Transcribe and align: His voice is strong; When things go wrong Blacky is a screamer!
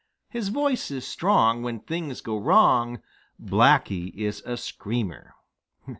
His 0.29 0.49
voice 0.49 0.89
is 0.89 1.05
strong; 1.05 1.61
When 1.61 1.79
things 1.79 2.21
go 2.21 2.35
wrong 2.39 3.03
Blacky 3.39 4.11
is 4.15 4.41
a 4.47 4.57
screamer! 4.57 5.35